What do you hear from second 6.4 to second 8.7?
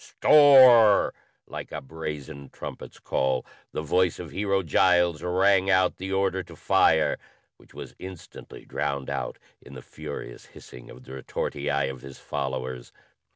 to fire which was instantly